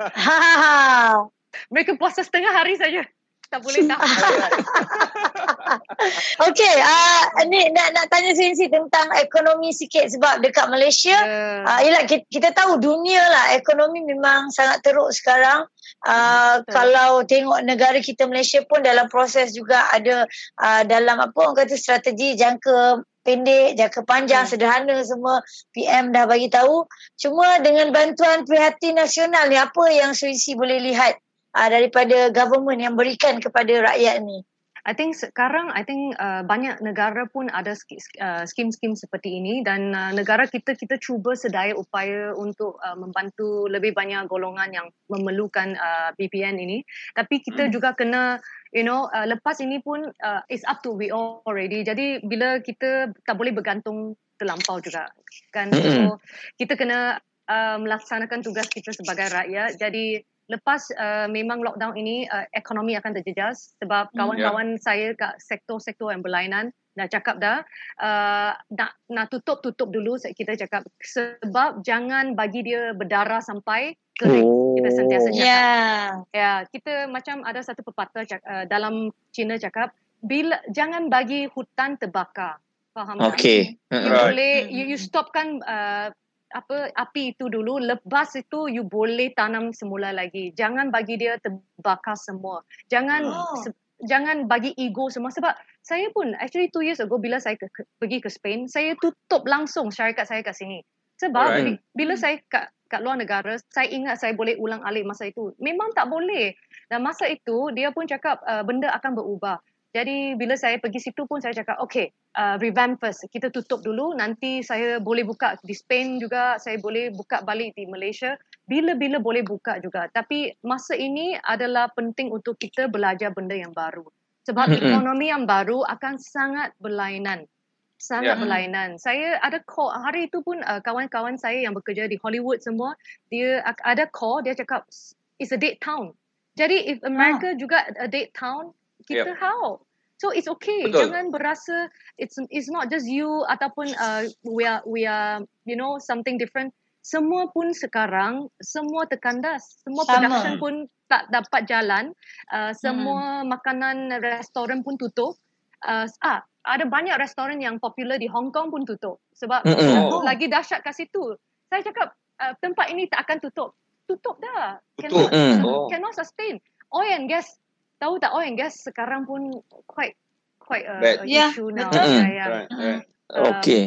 [1.73, 3.07] Mereka puasa setengah hari saja.
[3.47, 4.51] Tak boleh tahan.
[6.49, 11.65] okay, uh, ni nak nak tanya Sinsi tentang ekonomi sikit sebab dekat Malaysia, yeah.
[11.67, 15.67] uh, yelah, kita, kita tahu dunia lah ekonomi memang sangat teruk sekarang.
[16.05, 20.29] Uh, kalau tengok negara kita Malaysia pun dalam proses juga ada
[20.61, 24.53] uh, dalam apa orang kata strategi jangka pendek, jangka panjang, hmm.
[24.53, 25.41] sederhana semua
[25.73, 26.85] PM dah bagi tahu.
[27.17, 31.17] Cuma dengan bantuan prihatin nasional ni apa yang Suisi boleh lihat
[31.57, 34.45] uh, daripada government yang berikan kepada rakyat ni?
[34.85, 39.97] I think sekarang I think uh, banyak negara pun ada uh, skim-skim seperti ini dan
[39.97, 45.73] uh, negara kita kita cuba sedaya upaya untuk uh, membantu lebih banyak golongan yang memerlukan
[45.81, 46.85] uh, BPN ini
[47.17, 47.73] tapi kita hmm.
[47.73, 48.37] juga kena
[48.77, 52.61] you know uh, lepas ini pun uh, it's up to we all already jadi bila
[52.61, 55.09] kita tak boleh bergantung terlampau juga
[55.49, 55.81] kan hmm.
[55.81, 56.21] so
[56.61, 62.45] kita kena uh, melaksanakan tugas kita sebagai rakyat jadi lepas uh, memang lockdown ini uh,
[62.53, 64.83] ekonomi akan terjejas sebab hmm, kawan-kawan yeah.
[64.83, 67.67] saya kat sektor-sektor yang berlainan dah cakap dah
[67.99, 74.47] uh, nak nak tutup tutup dulu kita cakap sebab jangan bagi dia berdarah sampai kering
[74.47, 74.79] oh.
[74.79, 76.07] kita sentiasa cakap yeah.
[76.31, 79.91] ya kita macam ada satu pepatah uh, dalam Cina cakap
[80.23, 82.63] bila jangan bagi hutan terbakar
[82.95, 83.75] faham okay.
[83.91, 84.25] tak you right.
[84.31, 86.15] boleh you, you stopkan uh,
[86.55, 90.55] apa api itu dulu lepas itu you boleh tanam semula lagi.
[90.55, 92.63] Jangan bagi dia terbakar semua.
[92.87, 93.59] Jangan oh.
[93.59, 95.35] se- jangan bagi ego semua.
[95.35, 95.51] Sebab
[95.83, 99.43] saya pun actually two years ago bila saya ke, ke, pergi ke Spain saya tutup
[99.51, 100.87] langsung syarikat saya kat sini.
[101.19, 101.83] Sebab right.
[101.91, 105.51] bila saya kat kat luar negara saya ingat saya boleh ulang alik masa itu.
[105.59, 106.55] Memang tak boleh.
[106.87, 109.59] Dan masa itu dia pun cakap uh, benda akan berubah
[109.95, 113.31] jadi bila saya pergi situ pun saya cakap, okay, uh, revamp first.
[113.31, 117.87] Kita tutup dulu, nanti saya boleh buka di Spain juga, saya boleh buka balik di
[117.87, 118.35] Malaysia.
[118.67, 120.11] Bila-bila boleh buka juga.
[120.11, 124.03] Tapi masa ini adalah penting untuk kita belajar benda yang baru.
[124.51, 124.83] Sebab mm-hmm.
[124.83, 127.47] ekonomi yang baru akan sangat berlainan.
[127.95, 128.41] Sangat yeah.
[128.43, 128.99] berlainan.
[128.99, 132.99] Saya ada call, hari itu pun uh, kawan-kawan saya yang bekerja di Hollywood semua,
[133.31, 134.91] dia ada call, dia cakap,
[135.39, 136.19] it's a dead town.
[136.59, 137.59] Jadi if America oh.
[137.63, 138.75] juga a dead town,
[139.05, 139.41] kita yep.
[139.41, 139.81] how
[140.19, 141.11] so it's okay Betul.
[141.11, 146.01] jangan berasa it's it's not just you ataupun uh, we are we are you know
[146.01, 146.73] something different
[147.05, 150.13] semua pun sekarang semua terkandas semua Sama.
[150.17, 152.05] production pun tak dapat jalan
[152.49, 153.53] uh, semua hmm.
[153.53, 155.37] makanan restoran pun tutup
[155.85, 160.25] uh, ah ada banyak restoran yang popular di Hong Kong pun tutup sebab oh.
[160.25, 161.37] lagi dahsyat kat situ
[161.69, 163.77] saya cakap uh, tempat ini tak akan tutup
[164.09, 165.29] tutup dah tutup.
[165.29, 165.89] cannot, mm.
[165.93, 166.57] cannot sustain
[166.89, 167.61] oil and gas
[168.05, 169.49] tahu tak oil and gas sekarang pun
[169.89, 170.13] quite
[170.61, 171.17] quite a, Bad.
[171.21, 171.89] a Yeah, issue now.
[171.89, 172.05] betul.
[172.05, 172.49] Yeah, yeah.
[172.49, 173.03] Right, right.
[173.33, 173.85] Um, Okey.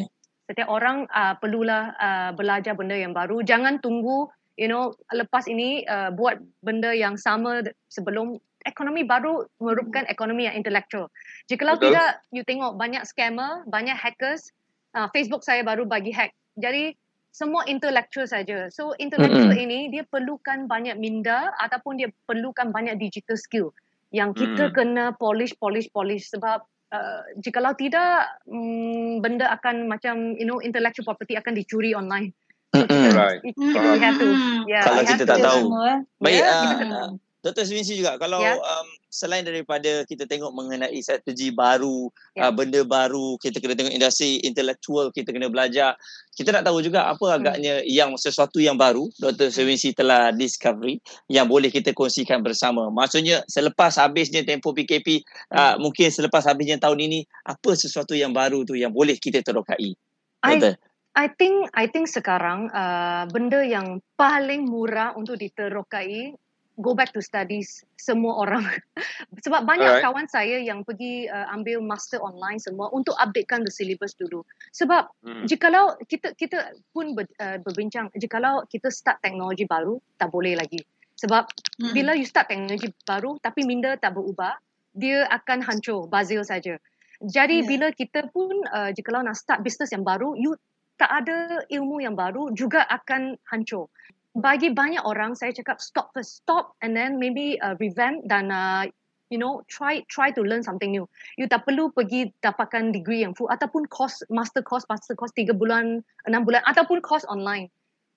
[0.49, 3.43] Setiap orang uh, perlulah uh, belajar benda yang baru.
[3.45, 10.07] Jangan tunggu, you know, lepas ini uh, buat benda yang sama sebelum ekonomi baru merupakan
[10.07, 11.11] ekonomi yang intellectual.
[11.51, 11.93] Jikalau Betul.
[11.93, 14.49] tidak, you tengok banyak scammer, banyak hackers.
[14.95, 16.31] Uh, Facebook saya baru bagi hack.
[16.57, 16.95] Jadi
[17.35, 18.71] semua intellectual saja.
[18.71, 19.65] So intellectual Mm-mm.
[19.67, 23.69] ini dia perlukan banyak minda ataupun dia perlukan banyak digital skill
[24.15, 24.73] yang kita Mm.
[24.73, 26.63] kena polish polish polish sebab
[26.95, 32.31] uh, jikalau tidak mm, benda akan macam you know intellectual property akan dicuri online.
[32.75, 32.87] So Mm-mm.
[32.87, 33.41] kita Right.
[33.43, 34.27] it, we have to
[34.67, 35.59] yeah Kalau kita tak tahu.
[35.71, 35.91] Semua.
[36.19, 37.09] Baik, Ya, uh,
[37.43, 37.63] Dr.
[37.63, 38.59] Swinsi juga kalau Ya.
[38.59, 38.87] um,
[39.17, 42.47] selain daripada kita tengok mengenai strategi baru, Ya.
[42.47, 45.97] uh, benda baru, kita kena tengok industri intelektual, kita kena belajar.
[46.37, 47.17] Kita nak tahu juga Hmm.
[47.17, 49.49] apa agaknya yang sesuatu yang baru Dr.
[49.49, 52.93] Swinsi telah discovery yang boleh kita kongsikan bersama.
[52.93, 55.89] Maksudnya selepas habisnya tempoh PKP, uh, Hmm.
[55.89, 59.97] mungkin selepas habisnya tahun ini, apa sesuatu yang baru tu yang boleh kita terokai?
[60.45, 60.77] I Doktor.
[61.17, 66.37] I think I think sekarang uh, benda yang paling murah untuk diterokai
[66.77, 68.61] go back to studies semua orang
[69.45, 70.05] sebab banyak Alright.
[70.05, 75.09] kawan saya yang pergi uh, ambil master online semua untuk updatekan the syllabus dulu sebab
[75.25, 75.43] Hmm.
[75.49, 80.79] jikalau kita kita pun ber, uh, berbincang jikalau kita start teknologi baru tak boleh lagi
[81.17, 81.93] sebab Mm.
[81.93, 84.57] bila you start teknologi baru tapi minda tak berubah
[84.97, 86.77] dia akan hancur bazil saja
[87.21, 87.65] jadi Ya.
[87.65, 90.53] bila kita pun uh, jikalau nak start bisnes yang baru you
[90.97, 93.89] tak ada ilmu yang baru juga akan hancur
[94.37, 98.85] bagi banyak orang saya cakap stop first stop and then maybe uh, revamp dan uh,
[99.33, 101.09] you know try try to learn something new.
[101.41, 105.57] You tak perlu pergi dapatkan degree yang full ataupun course master course master course 3
[105.57, 107.73] bulan 6 bulan ataupun course online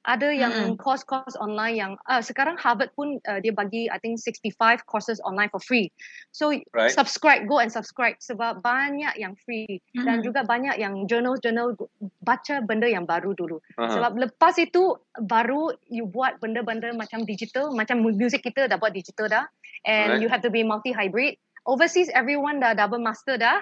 [0.08, 0.80] ada yang Mm-mm.
[0.80, 5.52] course-course online yang uh, sekarang Harvard pun uh, dia bagi I think 65 courses online
[5.52, 5.92] for free.
[6.32, 6.88] So Right.
[6.88, 10.24] subscribe go and subscribe sebab banyak yang free dan Mm.
[10.24, 11.76] juga banyak yang journal-journal
[12.24, 13.60] baca benda yang baru dulu.
[13.76, 13.92] Aha.
[14.00, 19.28] Sebab lepas itu baru you buat benda-benda macam digital, macam music kita dah buat digital
[19.28, 19.44] dah
[19.84, 20.20] and Alright.
[20.24, 21.36] you have to be multi hybrid.
[21.68, 23.60] Overseas everyone dah double master dah.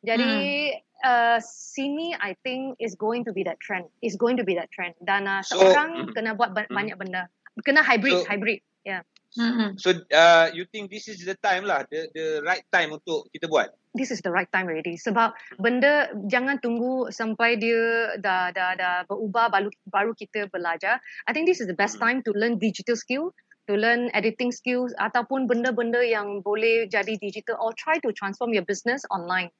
[0.00, 0.72] Jadi
[1.04, 3.88] uh, sini I think is going to be that trend.
[4.00, 4.96] Is going to be that trend.
[5.00, 6.12] Dan uh, So- seorang Mm.
[6.16, 6.76] kena buat ba- Mm.
[6.76, 7.22] banyak benda.
[7.60, 8.60] Kena hybrid, So- hybrid.
[8.80, 9.04] Yeah.
[9.38, 9.78] Mm-mm.
[9.78, 13.46] So uh, you think this is the time lah, the the right time untuk kita
[13.46, 13.70] buat?
[13.94, 14.98] This is the right time already.
[14.98, 20.98] Sebab benda jangan tunggu sampai dia dah dah dah berubah baru baru kita belajar.
[21.28, 22.02] I think this is the best Hmm.
[22.02, 23.30] time to learn digital skill,
[23.70, 28.66] to learn editing skills ataupun benda-benda yang boleh jadi digital or try to transform your
[28.66, 29.54] business online.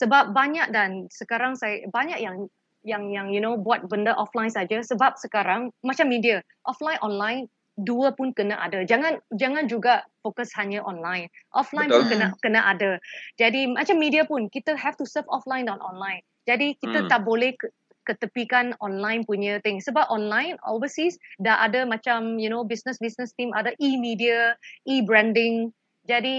[0.00, 2.50] Sebab banyak dan sekarang saya banyak yang
[2.84, 4.82] yang yang you know buat benda offline saja.
[4.84, 8.86] Sebab sekarang macam media offline online dua pun kena ada.
[8.86, 11.26] Jangan jangan juga fokus hanya online.
[11.50, 12.10] Offline pun Betul.
[12.14, 12.90] kena kena ada.
[13.38, 16.22] Jadi macam media pun kita have to serve offline dan online.
[16.46, 17.10] Jadi kita Hmm.
[17.10, 17.66] tak boleh ke,
[18.04, 19.80] ketepikan online punya thing.
[19.82, 24.54] Sebab online overseas dah ada macam you know business business team ada e-media
[24.86, 26.38] e-branding jadi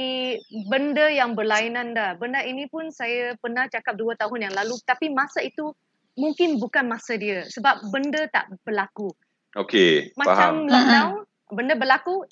[0.69, 2.13] benda yang berlainan dah.
[2.21, 4.77] Benda ini pun saya pernah cakap dua tahun yang lalu.
[4.85, 5.73] Tapi masa itu
[6.13, 7.49] mungkin bukan masa dia.
[7.49, 9.09] Sebab benda tak berlaku.
[9.57, 10.21] Okay, faham.
[10.21, 11.11] macam lockdown
[11.55, 12.27] benda berlaku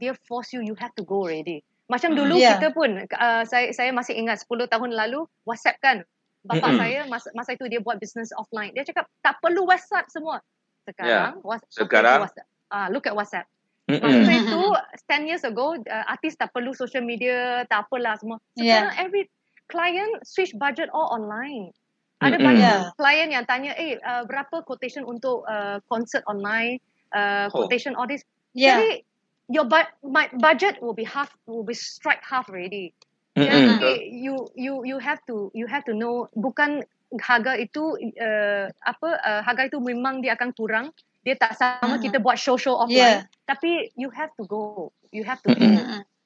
[0.00, 1.62] dia force you you have to go already.
[1.86, 2.56] Macam dulu Yeah.
[2.58, 6.02] kita pun uh, saya saya masih ingat 10 tahun lalu WhatsApp kan.
[6.42, 8.74] Bapa saya masa, masa itu dia buat business offline.
[8.74, 10.42] Dia cakap tak perlu WhatsApp semua.
[10.82, 12.26] Sekarang was, Sekarang?
[12.26, 12.48] WhatsApp.
[12.74, 13.46] ah look at WhatsApp
[13.92, 14.24] Mm-mm.
[14.24, 14.62] Masa itu
[15.04, 18.88] 10 years ago uh, artis tak perlu social media tak apalah semua Yeah.
[18.88, 19.24] sekarang every
[19.68, 21.76] client switch budget all online
[22.24, 22.46] ada Mm-mm.
[22.48, 22.96] banyak Yeah.
[22.96, 26.80] klien yang tanya eh uh, berapa quotation untuk uh, concert online
[27.12, 27.68] uh, Oh.
[27.68, 28.24] quotation all this
[28.56, 28.80] Yeah.
[28.80, 29.04] jadi
[29.52, 32.96] your bu- my budget will be half will be strike half already
[33.36, 33.76] Mm-mm.
[33.76, 36.80] jadi you you you have to you have to know bukan
[37.20, 40.86] harga itu uh, apa uh, harga itu memang dia akan kurang
[41.22, 42.02] dia tak sama Mm-mm.
[42.02, 42.86] kita buat show show Yeah.
[42.86, 45.66] offline tapi you have to go you have to go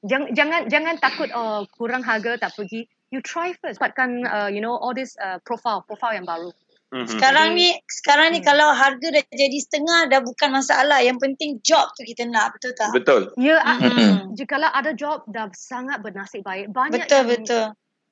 [0.04, 4.60] jangan jangan jangan takut oh kurang harga tak pergi you try first dapatkan uh, you
[4.60, 6.50] know all this uh, profile profile yang baru
[6.86, 7.18] Mhm.
[7.18, 8.46] Sekarang ni sekarang ni Hmm.
[8.46, 11.02] kalau harga dah jadi setengah dah bukan masalah.
[11.02, 12.94] Yang penting job tu kita nak, betul tak?
[12.94, 13.22] Betul.
[13.34, 14.38] ya yeah, Mm-mm.
[14.38, 17.64] jikalau ada job dah sangat bernasib baik banyak Betul yang betul.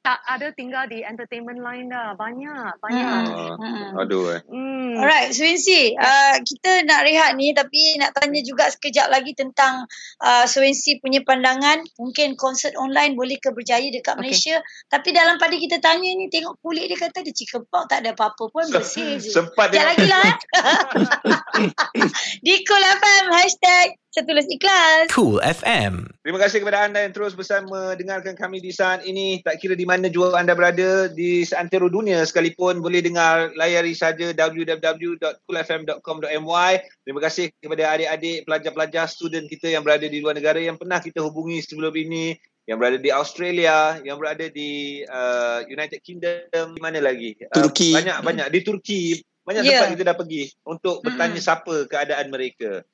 [0.04, 3.56] Tak ada tinggal di entertainment line dah banyak banyak Mm-mm.
[3.56, 3.90] Ah, Mm-mm.
[4.04, 4.40] Aduh eh.
[4.44, 5.00] hmm.
[5.00, 9.88] Alright, Swensi, uh, kita nak rehat ni tapi nak tanya juga sekejap lagi tentang
[10.20, 11.80] uh, Swensi punya pandangan.
[11.96, 14.30] Mungkin konsert online boleh ke berjaya dekat Okay.
[14.30, 14.56] Malaysia.
[14.92, 18.46] Tapi dalam pada kita tanya ni, tengok kulit dia kata dia cikepau, tak ada apa-apa
[18.46, 19.32] pun, bersih je.
[19.32, 20.22] Sempat Sekejap lagi lah.
[20.22, 20.36] eh.
[22.44, 25.10] Di Cool FM, hashtag Saya tulis ikhlas.
[25.10, 26.06] Cool FM.
[26.22, 29.42] Terima kasih kepada anda yang terus bersama dengarkan kami di saat ini.
[29.42, 34.30] Tak kira di mana jua anda berada di seantero dunia sekalipun boleh dengar layari saja
[34.30, 36.72] www.coolfm.com.my.
[37.02, 41.18] Terima kasih kepada adik-adik pelajar-pelajar student kita yang berada di luar negara yang pernah kita
[41.18, 42.38] hubungi sebelum ini
[42.70, 47.34] yang berada di Australia, yang berada di uh, United Kingdom, di mana lagi?
[47.50, 47.90] Turki.
[47.90, 49.18] Uh, banyak banyak di Turki.
[49.42, 49.82] Banyak Yeah.
[49.82, 52.86] tempat kita dah pergi untuk bertanya siapa keadaan mereka.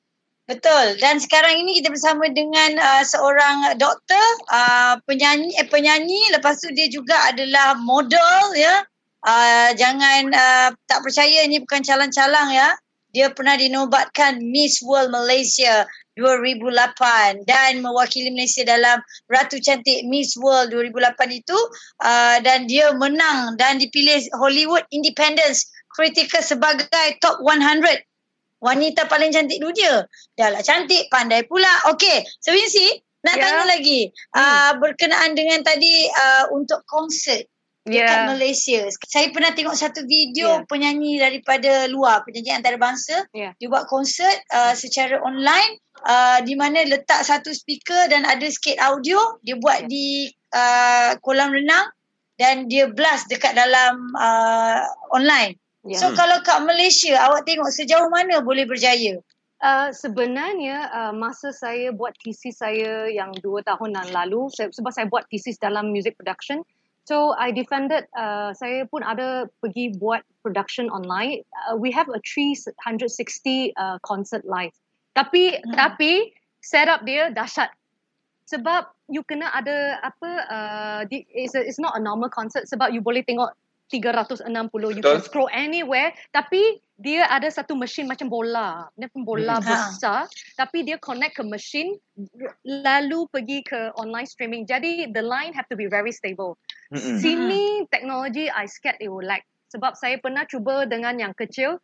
[0.49, 0.97] Betul.
[0.97, 6.73] Dan sekarang ini kita bersama dengan uh, seorang doktor, uh, penyanyi eh penyanyi, lepas tu
[6.73, 8.81] dia juga adalah model ya.
[9.21, 12.73] Uh, jangan uh, tak percaya ini bukan calang-calang ya.
[13.11, 15.83] Dia pernah dinobatkan Miss World Malaysia
[16.15, 18.99] 2008 dan mewakili Malaysia dalam
[19.31, 21.59] Ratu Cantik Miss World 2008 itu
[22.03, 26.87] uh, dan dia menang dan dipilih Hollywood Independence Critical sebagai
[27.19, 28.10] top 100
[28.61, 30.05] wanita paling cantik dunia.
[30.37, 31.91] Dah lah cantik, pandai pula.
[31.91, 33.41] Okey, Sewinsi, nak Ya.
[33.49, 34.09] tanya lagi.
[34.33, 37.45] Uh, berkenaan dengan tadi uh, untuk konsert
[37.81, 38.29] dekat Ya.
[38.29, 38.81] Malaysia.
[39.09, 40.65] Saya pernah tengok satu video Ya.
[40.69, 43.25] penyanyi daripada luar, penyanyi antarabangsa.
[43.33, 43.57] Ya.
[43.57, 48.77] Dia buat konsert uh, secara online uh, di mana letak satu speaker dan ada sikit
[48.77, 49.17] audio.
[49.41, 49.89] Dia buat Ya.
[49.89, 51.89] di uh, kolam renang
[52.37, 54.81] dan dia blast dekat dalam uh,
[55.13, 55.60] online.
[55.81, 55.97] Ya.
[55.97, 59.17] So kalau kat Malaysia awak tengok sejauh mana boleh berjaya?
[59.61, 64.89] Uh, sebenarnya uh, masa saya buat thesis saya yang dua tahun yang lalu se- sebab
[64.89, 66.65] saya buat thesis dalam music production
[67.05, 72.17] so I defended uh, saya pun ada pergi buat production online uh, we have a
[72.25, 72.73] 360
[73.77, 74.73] uh, concert live
[75.13, 75.77] tapi Hmm.
[75.77, 77.69] tapi setup dia dahsyat
[78.49, 83.05] sebab you kena ada apa uh, it's, a, it's not a normal concert sebab you
[83.05, 83.53] boleh tengok
[83.91, 84.47] 360
[84.95, 85.19] you Betul.
[85.19, 86.15] can scroll anywhere.
[86.31, 88.87] Tapi dia ada satu mesin macam bola.
[88.95, 89.67] Dia pun bola Hmm.
[89.67, 90.31] besar.
[90.55, 91.99] Tapi dia connect ke mesin
[92.63, 94.63] lalu pergi ke online streaming.
[94.63, 96.55] Jadi the line have to be very stable.
[96.91, 97.19] Mm-mm.
[97.19, 99.43] sini teknologi I scared it will lag.
[99.71, 101.79] Sebab saya pernah cuba dengan yang kecil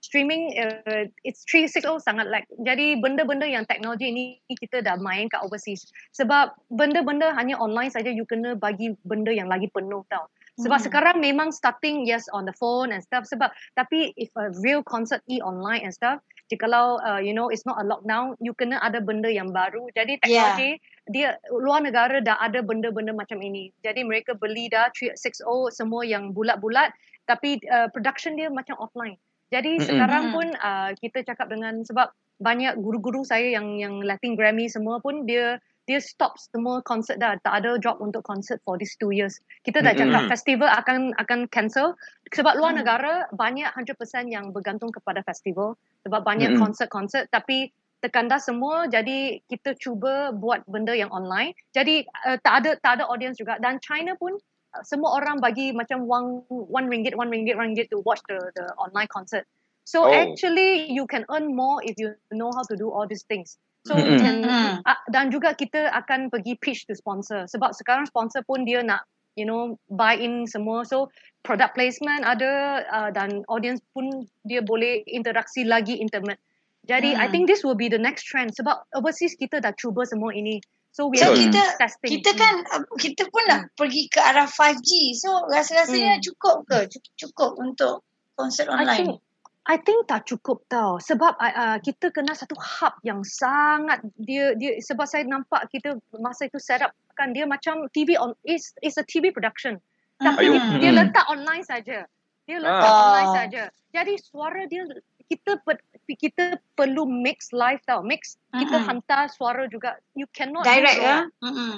[0.00, 2.42] streaming uh, it's 360 sangat lag.
[2.64, 5.86] Jadi benda-benda yang teknologi ini kita dah main kat overseas.
[6.16, 10.26] Sebab benda-benda hanya online saja you kena bagi benda yang lagi penuh tau
[10.58, 10.86] sebab Hmm.
[10.90, 13.28] sekarang memang starting yes on the phone and stuff.
[13.28, 16.18] Sebab tapi if a real concert e online and stuff
[16.50, 19.86] jikalau uh, you know it's not a lockdown you kena ada benda yang baru.
[19.94, 23.70] Jadi teknologi dia luar negara dah ada benda-benda macam ini.
[23.86, 26.90] Jadi mereka beli dah 360 semua yang bulat-bulat
[27.30, 29.14] tapi uh, production dia macam offline.
[29.50, 29.86] Jadi Mm-mm.
[29.86, 32.10] sekarang pun uh, kita cakap dengan sebab
[32.40, 35.60] banyak guru-guru saya yang yang Latin Grammy semua pun dia
[35.90, 37.34] dia stop semua concert dah.
[37.42, 39.42] Tak ada job untuk concert for these two years.
[39.66, 40.30] Kita dah cakap Mm-mm.
[40.30, 41.98] festival akan akan cancel.
[42.30, 42.86] Sebab luar Mm.
[42.86, 45.74] negara banyak 100% yang bergantung kepada festival.
[46.06, 46.62] Sebab banyak Mm-mm.
[46.62, 51.58] konsert-konsert tapi tekan dah semua jadi kita cuba buat benda yang online.
[51.74, 53.58] Jadi uh, tak ada tak ada audience juga.
[53.58, 57.90] Dan China pun uh, semua orang bagi macam one one ringgit one ringgit one ringgit
[57.90, 59.42] to watch the the online concert.
[59.82, 60.14] So Oh.
[60.14, 63.96] actually you can earn more if you know how to do all these things so
[63.96, 64.82] can Mm-mm.
[64.84, 69.04] uh, dan juga kita akan pergi pitch to sponsor sebab sekarang sponsor pun dia nak
[69.38, 71.08] you know buy in semua so
[71.46, 76.40] product placement ada uh, dan audience pun dia boleh interaksi lagi intimate
[76.88, 77.32] jadi I Hmm.
[77.32, 81.06] think this will be the next trend sebab overseas kita dah cuba semua ini so
[81.06, 85.14] we So are kita testing kita kan uh, kita pun nak pergi ke arah 5G.
[85.14, 86.24] So rasa-rasanya Hmm.
[86.24, 86.78] cukup ke?
[87.14, 88.02] Cukup, untuk
[88.34, 89.29] konsert I think online.
[89.70, 94.82] I think tak cukup tau sebab uh, kita kena satu hub yang sangat dia dia
[94.82, 98.98] sebab saya nampak kita masa itu set up kan dia macam TV on is is
[98.98, 99.78] a TV production
[100.18, 100.58] tapi Ayuh.
[100.58, 101.00] dia, dia Mm-mm.
[101.06, 102.02] letak online saja
[102.50, 103.02] dia letak Ah.
[103.06, 103.62] online saja
[103.94, 104.82] jadi suara dia
[105.30, 105.78] kita per,
[106.18, 108.90] kita perlu mix live tau mix kita Mm-mm.
[108.90, 111.30] hantar suara juga you cannot Direct ya?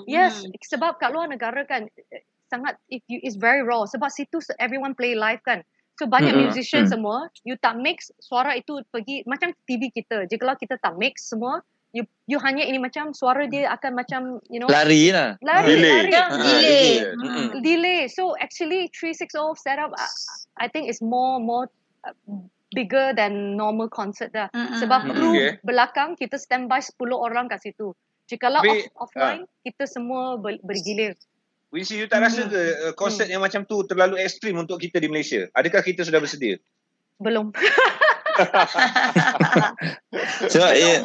[0.08, 0.56] Yes, Mm.
[0.64, 4.96] sebab kat luar negara kan eh, sangat if you is very raw sebab situ everyone
[4.96, 5.60] play live kan.
[5.94, 6.48] So banyak Mm-mm.
[6.48, 6.90] musician Mm.
[6.90, 10.24] semua you tak mix suara itu pergi macam TV kita.
[10.24, 11.60] Jikalau kita tak mix semua
[11.92, 15.36] you you hanya ini macam suara dia akan macam you know Lari lah.
[15.44, 15.92] lari Delay.
[15.92, 16.56] lari Ya, Ah, delay.
[16.56, 16.88] delay.
[17.12, 17.48] Mm.
[17.60, 18.00] delay.
[18.08, 19.28] So actually 360
[19.60, 20.08] setup I,
[20.56, 21.68] I think is more more
[22.02, 22.16] uh,
[22.72, 24.48] bigger than normal concert dah.
[24.50, 24.80] Mm-mm.
[24.80, 25.50] Sebab kru Okay.
[25.60, 27.92] belakang kita standby 10 orang kat situ.
[28.24, 31.12] Jikalau off, offline kita semua ber, bergilir.
[31.72, 35.08] Wincy, you tak rasa ke uh, konsert yang macam tu terlalu ekstrim untuk kita di
[35.08, 35.48] Malaysia?
[35.50, 36.60] Adakah kita sudah bersedia?
[37.16, 37.48] Belum.
[40.46, 41.00] Sebab ya,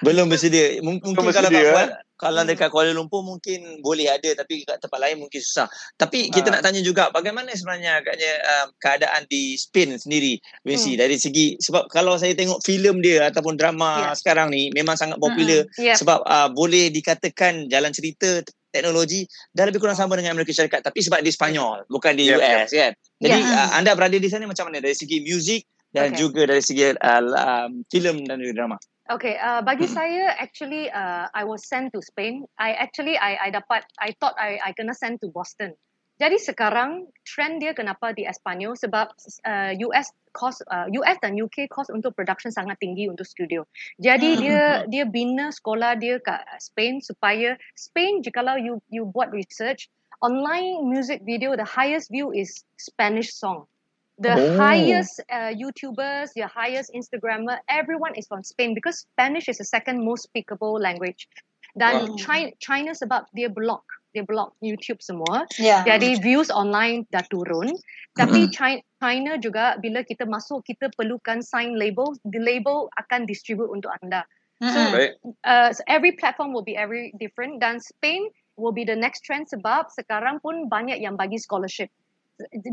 [0.00, 0.80] belum bersedia.
[0.80, 2.50] Mung- Mungkin Belum kalau bersedia, Kak Fuad, Kalau Hmm.
[2.50, 5.70] dekat Kuala Lumpur mungkin boleh ada tapi kat tempat lain mungkin susah.
[5.94, 6.58] Tapi kita Ah.
[6.58, 10.34] nak tanya juga bagaimana sebenarnya agaknya um, keadaan di Spain sendiri
[10.66, 11.00] Wincy Hmm.
[11.00, 14.18] dari segi sebab kalau saya tengok filem dia ataupun drama Ya.
[14.18, 15.94] sekarang ni memang sangat popular Yeah.
[15.94, 18.42] sebab uh, boleh dikatakan jalan cerita
[18.78, 22.38] teknologi dah lebih kurang sama dengan Amerika Syarikat tapi sebab di Spanyol bukan di Yep,
[22.38, 22.92] US kan.
[23.18, 23.54] Jadi Ya.
[23.58, 26.20] uh, anda berada di sana macam mana dari segi muzik dan Okay.
[26.20, 28.76] juga dari segi uh, um, filem dan juga drama.
[29.08, 32.44] Okay, uh, bagi saya actually uh, I was sent to Spain.
[32.60, 35.72] I actually I I dapat I thought I I kena send to Boston.
[36.18, 39.06] Jadi sekarang trend dia kenapa di Espanyol sebab
[39.46, 43.62] uh, US cost uh, US dan UK cost untuk production sangat tinggi untuk studio.
[44.02, 44.42] Jadi Hmm.
[44.42, 49.86] dia dia bina sekolah dia kat Spain supaya Spain jikalau you you buat research
[50.18, 53.70] online music video the highest view is Spanish song.
[54.18, 54.58] The Oh.
[54.58, 60.02] highest uh, YouTubers, the highest Instagrammer, everyone is from Spain because Spanish is the second
[60.02, 61.30] most speakable language.
[61.78, 62.18] Dan Wow.
[62.18, 63.86] China, China sebab dia block,
[64.18, 65.46] dia block YouTube semua.
[65.62, 65.86] Ya.
[65.86, 67.70] Jadi views online dah turun.
[68.18, 73.70] Tapi China, China juga bila kita masuk kita perlukan sign label, the label akan distribute
[73.70, 74.26] untuk anda.
[74.58, 75.22] Baik.
[75.46, 78.26] Uh, so every platform will be every different dan Spain
[78.58, 81.94] will be the next trend sebab sekarang pun banyak yang bagi scholarship.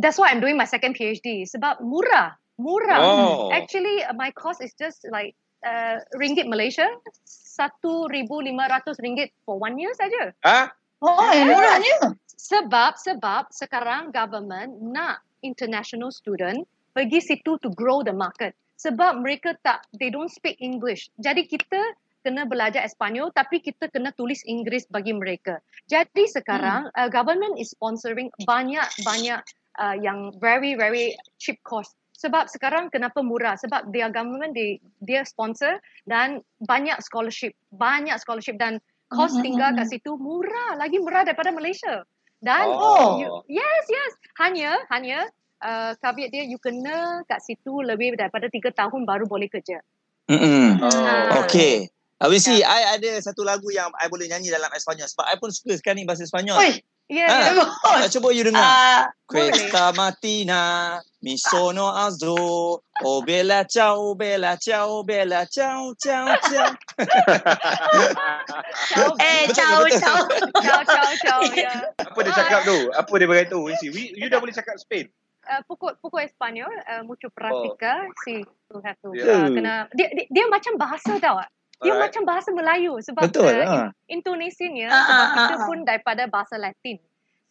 [0.01, 3.01] That's why I'm doing my second PhD sebab murah, murah.
[3.01, 3.53] Oh.
[3.53, 6.89] Actually, uh, my cost is just like uh, ringgit Malaysia,
[7.25, 10.33] satu ribu lima ratus ringgit for one year saja.
[10.41, 10.73] Ah,
[11.05, 12.17] Oh, yang murahnya.
[12.25, 16.65] Sebab sebab sekarang government nak international student
[16.97, 18.57] pergi situ to grow the market.
[18.81, 21.13] Sebab mereka tak they don't speak English.
[21.21, 21.79] Jadi kita
[22.25, 25.61] kena belajar Espanyol tapi kita kena tulis Inggeris bagi mereka.
[25.85, 29.45] Jadi sekarang uh, government is sponsoring banyak-banyak
[29.77, 31.93] uh, yang very very cheap cost.
[32.15, 33.59] Sebab sekarang kenapa murah?
[33.59, 38.79] Sebab their government they, dia sponsor dan banyak scholarship, banyak scholarship dan
[39.15, 42.03] kos tinggal kat situ murah, lagi murah daripada Malaysia.
[42.43, 43.17] Dan Oh.
[43.17, 45.25] you, yes yes, hanya hanya
[45.63, 49.81] uh, caveat dia you kena kat situ lebih daripada tiga tahun baru boleh kerja.
[50.29, 50.83] Mm-mm.
[50.83, 51.45] Oh.
[51.45, 51.89] Okay.
[52.15, 55.51] Uh, Wincy, I ada satu lagu yang I boleh nyanyi dalam Espanyol sebab I pun
[55.51, 56.55] suka sekali bahasa Espanyol.
[56.57, 57.29] Oi, Ya, Ah.
[57.29, 57.69] yeah, bagus.
[57.85, 58.65] Uh, cuba you dengar.
[58.65, 62.33] Ah, Questa mattina mi sono alzo,
[62.81, 66.73] oh bella ciao, bella ciao, bella ciao, ciao, ciao.
[69.21, 70.01] eh, Betul, ciao, betul.
[70.01, 70.17] ciao.
[70.61, 71.93] ciao, ciao, ciao, ya.
[71.93, 72.77] apa dia cakap tu?
[72.89, 73.61] Apa dia beritahu?
[73.69, 75.09] Wincy, We- you dah boleh cakap Spain?
[75.45, 79.45] Uh, pukul pukul Espanyol, uh, mucho practica, si you have to Yeah.
[79.45, 81.37] uh, kena dia, dia dia macam bahasa tau.
[81.83, 82.07] Dia Alright.
[82.07, 83.51] macam bahasa Melayu sebab Betul.
[83.51, 83.87] uh, Uh.
[84.07, 85.67] Indonesianya Ah, sebab ah, kita ah, ah.
[85.67, 86.97] pun daripada bahasa Latin.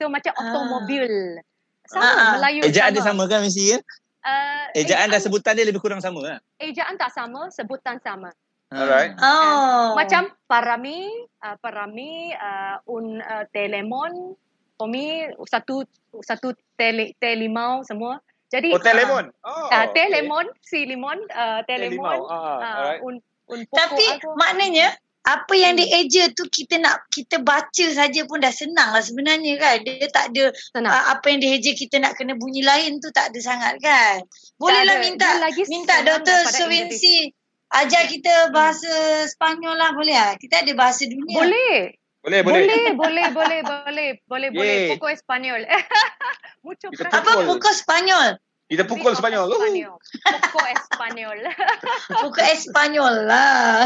[0.00, 0.40] So macam Ah.
[0.40, 1.10] automobil.
[1.84, 2.32] Sama ah.
[2.40, 2.96] Melayu Ejaan sama.
[2.96, 3.82] dia sama kan Wincy kan?
[4.24, 6.38] Uh, Ejaan dan sebutan dia lebih kurang sama kan?
[6.56, 8.32] ejaan tak sama, sebutan sama.
[8.72, 9.12] Alright.
[9.20, 9.92] Oh.
[9.92, 11.12] Macam parami,
[11.44, 14.32] uh, parami, uh, un uh, telemon,
[14.88, 15.84] me satu
[16.20, 18.16] satu tele telimau semua.
[18.48, 19.28] Jadi Oh, teh lemon.
[19.44, 19.68] Oh.
[19.68, 20.12] Uh, teh okay.
[20.20, 22.20] lemon, si limon, uh, teh Teh lemon, limau.
[22.24, 23.00] Ah, uh, alright.
[23.04, 23.14] un
[23.50, 24.28] Tapi apa.
[24.36, 29.56] maknanya apa yang dieja tu kita nak kita baca saja pun dah senang lah sebenarnya
[29.56, 29.80] kan.
[29.80, 30.92] Dia tak ada Senang.
[30.92, 34.20] uh, apa yang dieja kita nak kena bunyi lain tu tak ada sangat kan.
[34.60, 36.44] Bolehlah minta Dia lagi minta Dr.
[36.44, 37.32] Sewinsi
[37.72, 40.32] ajar kita bahasa Sepanyol lah boleh ah.
[40.36, 41.40] Kita ada bahasa dunia.
[41.40, 41.96] Boleh.
[42.24, 42.64] Boleh, boleh.
[42.64, 44.76] Boleh, boleh, boleh, boleh, boleh, boleh.
[44.96, 45.64] Pokok Espanyol.
[46.64, 46.88] Mucho.
[46.88, 47.60] Apa Pukul.
[47.60, 48.40] pukul Sepanyol?
[48.64, 49.48] Kita pukul Pokok Sepanyol.
[49.52, 49.94] Uh.
[51.04, 51.38] Espanyol.
[52.24, 53.84] Pukul Espanyol lah.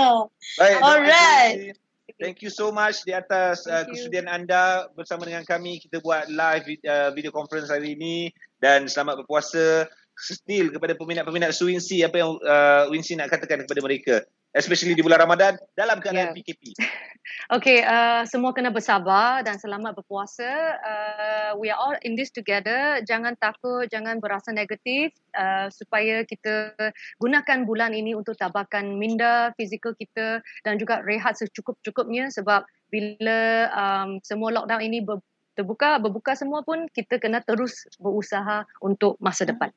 [0.60, 0.76] Baik.
[0.78, 1.74] Alright.
[2.20, 5.80] Thank you so much di atas uh, kesudian anda bersama dengan kami.
[5.80, 8.28] Kita buat live uh, video conference hari ini
[8.60, 9.88] dan selamat berpuasa.
[10.20, 14.14] Still kepada peminat-peminat Su Wincy apa yang uh, Wincy nak katakan kepada mereka
[14.54, 16.36] especially di bulan Ramadan dalam keadaan Yeah.
[16.36, 16.62] PKP.
[17.50, 20.50] Okay, uh, semua kena bersabar dan selamat berpuasa.
[20.82, 22.98] Uh, we are all in this together.
[23.06, 26.74] Jangan takut, jangan berasa negatif uh, supaya kita
[27.22, 34.18] gunakan bulan ini untuk tabakan minda fizikal kita dan juga rehat secukup-cukupnya sebab bila um,
[34.26, 35.22] semua lockdown ini ber,
[35.54, 39.70] terbuka, berbuka semua pun kita kena terus berusaha untuk masa depan.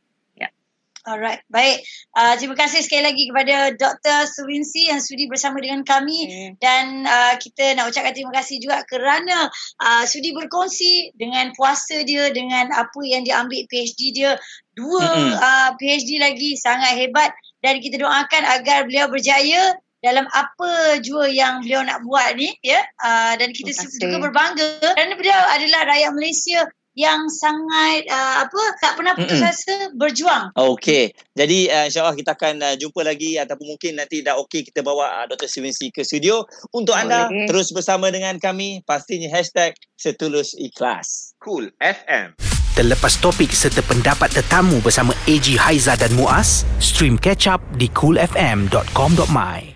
[1.03, 1.83] Alright, baik.
[2.15, 4.23] Uh, terima kasih sekali lagi kepada Dr.
[4.23, 6.49] Suwinsi yang sudi bersama dengan kami Okay.
[6.63, 9.51] dan uh, kita nak ucapkan terima kasih juga kerana
[9.83, 14.39] uh, sudi berkongsi dengan puasa dia dengan apa yang dia ambil PhD dia
[14.79, 15.35] dua Mm-mm.
[15.35, 21.63] uh, PhD lagi sangat hebat dan kita doakan agar beliau berjaya dalam apa jua yang
[21.63, 26.59] beliau nak buat ni ya uh, dan kita juga berbangga kerana beliau adalah rakyat Malaysia
[26.93, 29.49] yang sangat uh, apa tak pernah putus Mm-mm.
[29.49, 30.53] asa berjuang.
[30.53, 31.13] Okey.
[31.33, 35.23] Jadi uh, insyaAllah kita akan uh, jumpa lagi ataupun mungkin nanti dah okey kita bawa
[35.23, 35.49] uh, Dr.
[35.49, 36.45] Steven C ke studio.
[36.69, 37.49] Untuk anda Boleh.
[37.49, 41.33] terus bersama dengan kami pastinya hashtag setulus ikhlas.
[41.41, 42.37] Cool FM.
[42.73, 49.72] Terlepas topik serta pendapat tetamu bersama AG Haiza dan Muaz, stream catch up di coolfm.com.my.